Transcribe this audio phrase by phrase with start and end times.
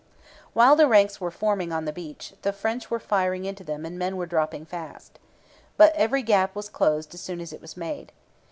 [0.53, 3.99] While the ranks were forming on the beach, the French were firing into them and
[3.99, 5.19] men were dropping fast.
[5.77, 8.11] But every gap was closed as soon as it was made.